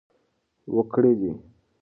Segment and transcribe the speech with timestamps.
[0.73, 1.31] و کړېدی.